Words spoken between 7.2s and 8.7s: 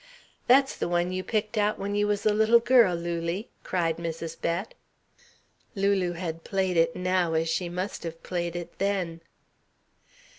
as she must have played